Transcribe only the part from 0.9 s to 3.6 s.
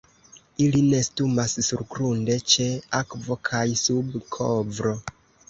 nestumas surgrunde, ĉe akvo